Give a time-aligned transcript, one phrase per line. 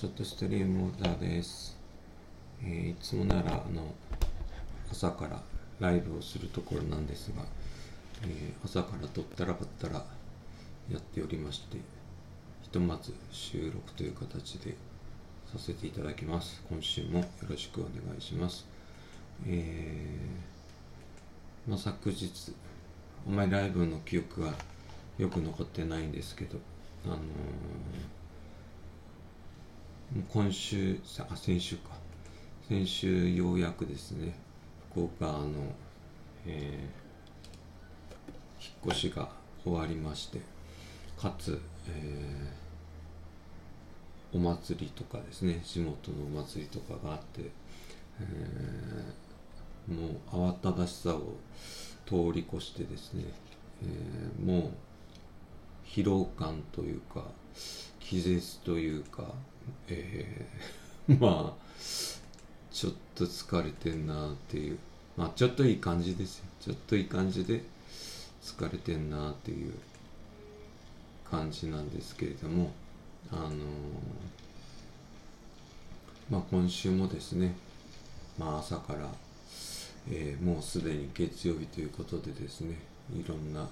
[0.00, 1.76] ちょっとストリームオーダーです、
[2.62, 3.92] えーいつもならあの
[4.90, 5.42] 朝から
[5.78, 7.42] ライブをするところなんですが、
[8.22, 10.02] えー朝からとったらばったら
[10.90, 11.76] やっておりまして
[12.62, 14.74] ひとまず収録という形で
[15.52, 16.62] させていただきます。
[16.70, 18.64] 今週もよろしくお願いします。
[19.46, 22.54] えーまあ、昨日
[23.28, 24.54] あんまりライブの記憶が
[25.18, 26.58] よく残ってないんですけど
[27.04, 27.18] あのー
[30.28, 30.98] 今週
[31.30, 31.90] あ先週か。
[32.68, 34.34] 先週ようやくですね
[34.92, 35.52] 福岡の、
[36.46, 37.00] えー
[38.62, 39.30] 引っ越しが
[39.64, 40.40] 終わりまして
[41.16, 47.50] かつ、えーお祭りとかですね地元のお祭りとかがあって、
[48.20, 51.36] えーもう慌ただしさを
[52.06, 53.24] 通り越してですね、
[53.82, 53.86] え
[54.40, 54.70] もう
[55.84, 57.24] 疲労感というか
[57.98, 59.24] 気絶というか、
[59.88, 61.70] えー まあ
[62.72, 64.78] ちょっと疲れてんなっていう。
[65.16, 66.44] まあちょっといい感じですよ。
[66.60, 67.62] ちょっといい感じで
[68.42, 69.74] 疲れてんなっていう
[71.30, 72.72] 感じなんですけれども
[73.30, 73.54] あのー
[76.30, 77.54] まあ今週もですね
[78.38, 79.08] まあ朝から、
[80.10, 82.76] えーもうすでに月曜日ということでですね
[83.12, 83.68] いろんな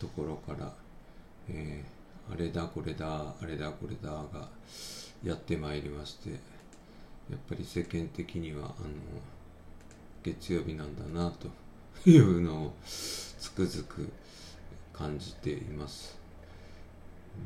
[0.00, 0.72] ところから、
[1.48, 1.98] えー
[2.32, 3.06] あれだこれだ
[3.40, 4.48] あれだこれだが
[5.24, 8.74] やってまいりましてやっぱり世間的にはあの
[10.22, 11.48] 月曜日なんだなと
[12.08, 14.10] いうのをつくづく
[14.92, 16.18] 感じています。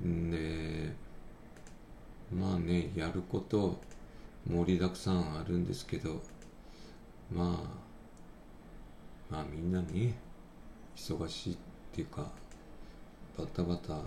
[0.04, 0.92] で
[2.32, 3.80] まあねやること
[4.48, 6.22] 盛りだくさんあるんですけど
[7.30, 7.62] ま
[9.30, 10.14] あまあみんなね
[10.96, 11.56] 忙しいっ
[11.92, 12.30] ていうか
[13.36, 13.98] バタバタ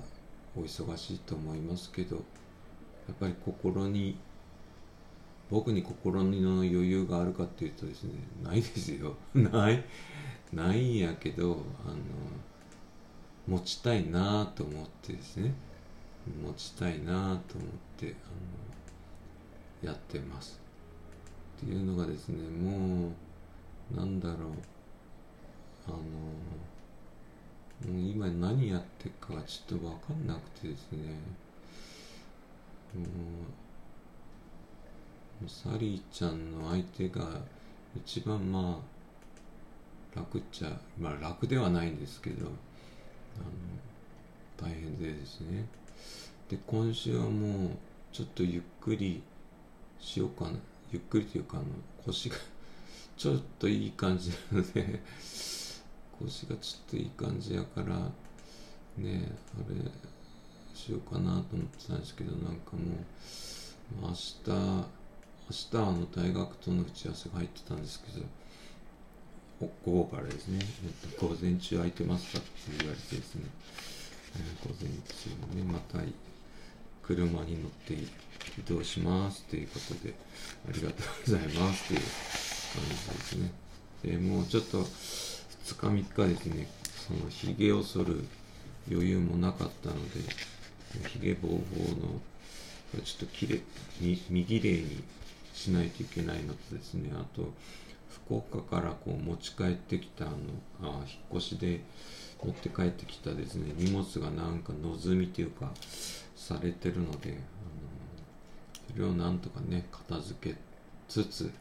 [0.56, 2.24] お忙しいと思いますけど
[3.08, 4.18] やっぱり心に
[5.50, 9.16] 僕に心の余裕があるかっていうとですねないですよ。
[9.34, 9.84] ない。
[10.54, 11.96] ないんやけどあの
[13.48, 15.54] 持ちたいなと思ってですね。
[16.44, 18.16] 持ちたいなと思って
[19.84, 20.60] あのやってます。
[21.58, 23.10] っていうのがですねも
[23.94, 24.38] うなんだろう。
[25.88, 25.98] あの
[27.94, 31.20] もう今何やってるかがちょっと分かんなくてですね。
[35.48, 37.28] サリーちゃんの相手が
[37.96, 38.80] 一番ま
[40.16, 40.70] あ楽っちゃ
[41.00, 42.56] まあ楽ではないんですけどあの
[44.70, 45.66] 大変でですね。
[46.50, 47.70] で今週はもう
[48.12, 49.22] ちょっとゆっくり
[50.00, 50.52] しようかな
[50.92, 51.66] ゆっくりというかあの
[52.06, 52.36] 腰が
[53.18, 55.02] ちょっといい感じなので
[56.20, 58.12] 腰がちょっといい感じやから
[58.98, 59.76] ねあれ
[60.86, 62.80] しようかなと思ってたんですけどなんかも
[64.02, 64.86] う明日明
[65.50, 68.26] 日あの大学との打ち合わせが入ってたんですけど
[69.86, 73.44] 午後からですね、えっと、午前中空いてますかって言われてですね、
[74.38, 76.00] えー午前中ねまた
[77.02, 78.08] 車に乗って移
[78.68, 80.14] 動しますということで
[80.68, 83.52] ありがとうございますという感じですね。
[84.04, 86.68] でもうちょっと2日3日ですね
[87.08, 88.26] そのひげを剃る
[88.92, 90.20] 余裕もなかったので
[91.10, 93.62] ひげぼうぼうのちょっときれい
[94.02, 95.04] に見綺麗に
[95.54, 97.54] しないといけないのとですねあと
[98.28, 100.36] 福岡からこう持ち帰ってきたあの
[100.82, 101.82] あ引っ越しで
[102.44, 105.72] 持って帰ってきたですね荷物がなんかのぞみというか
[106.36, 107.40] されてるのであの
[108.94, 110.56] それをなんとかね片付け
[111.08, 111.52] つつ、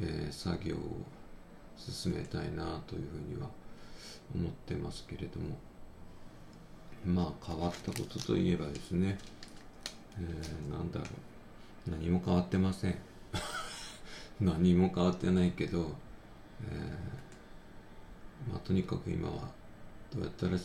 [0.00, 0.78] えー作業を
[1.78, 3.48] 進めたいなというふうには
[4.34, 5.56] 思ってますけれども。
[7.06, 9.16] まあ変わったことといえばですね、
[10.18, 11.06] えーなんだろ
[11.86, 11.90] う。
[11.90, 12.98] 何も変わってません。
[14.40, 15.94] 何も変わってないけど、
[16.62, 19.48] えーまあとにかく今は
[20.12, 20.58] どうやったら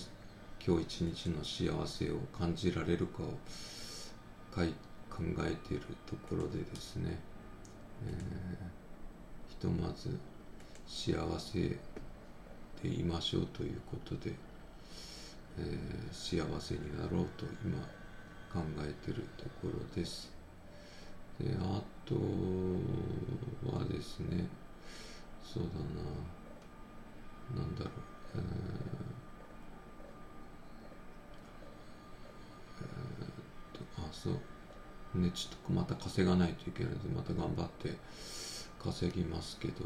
[0.65, 3.27] 今日一日の幸せを感じられるかを
[4.51, 7.17] 考えているところでですね、
[8.05, 8.81] えー
[9.49, 10.17] ひとまず
[10.87, 11.59] 幸せ
[12.81, 14.33] でいましょうということで、
[15.57, 17.77] えー幸せになろうと今
[18.53, 20.31] 考えてるところです。
[21.39, 22.15] であと
[23.75, 24.47] はですね
[25.43, 27.61] そうだな。
[27.61, 27.93] なんだろう、
[28.35, 28.41] えー
[32.81, 34.33] えーとあそう。
[35.19, 37.97] ねちょっとまた稼がないといけないのでまた頑張って
[38.81, 39.85] 稼ぎますけど。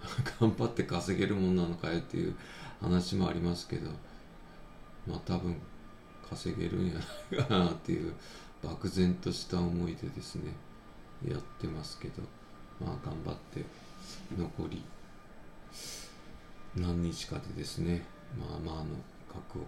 [0.40, 2.34] 頑張って稼げるもんなのかよっていう
[2.80, 3.90] 話もありますけど。
[5.10, 5.56] まあ多分
[6.28, 7.00] 稼げるんやな
[7.38, 8.14] いかなっていう
[8.62, 10.52] 漠然とした思いでですね
[11.26, 12.22] やってますけど
[12.80, 13.64] まあ頑張って
[14.36, 14.82] 残り
[16.76, 18.02] 何日かでですね
[18.38, 18.90] まあまあの
[19.28, 19.66] 額を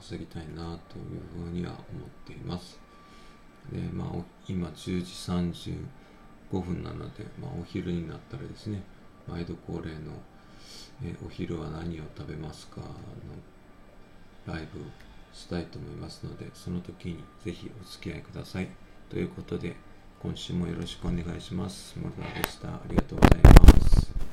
[0.00, 1.82] 稼ぎたいなというふうには思っ
[2.26, 2.80] ています
[3.70, 4.08] でまあ
[4.48, 5.78] 今10時
[6.50, 8.82] 35分なので、まあ、お昼になったらですね
[9.28, 10.10] 毎度恒例の、
[11.04, 12.86] えお昼は何を食べますか?」の
[14.46, 14.82] ライブを
[15.32, 18.68] したいと思いますのでその時にぜひお付き合いください
[19.08, 19.76] ということで
[20.22, 21.98] 今週もよろしくお願いします。
[21.98, 22.68] モルダでした。
[22.68, 24.01] ありがとうございます。